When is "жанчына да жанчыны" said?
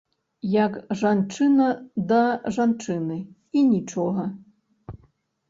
1.01-3.19